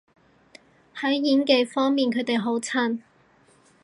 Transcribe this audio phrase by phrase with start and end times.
[0.95, 3.01] 喺演技方面佢哋好襯